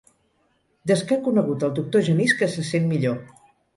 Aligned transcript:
Des 0.91 1.03
que 1.11 1.17
ha 1.17 1.23
conegut 1.27 1.65
el 1.67 1.75
doctor 1.81 2.05
Genís 2.09 2.35
que 2.41 2.51
se 2.55 2.65
sent 2.71 2.89
millor. 2.95 3.21